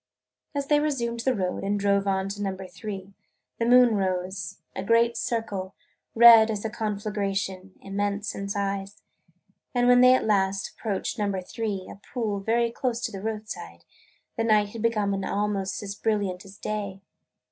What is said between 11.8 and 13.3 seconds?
a pool very close to the